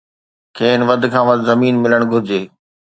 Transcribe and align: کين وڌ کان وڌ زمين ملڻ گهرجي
کين 0.57 0.79
وڌ 0.87 1.01
کان 1.13 1.23
وڌ 1.29 1.39
زمين 1.49 1.73
ملڻ 1.83 2.01
گهرجي 2.11 2.41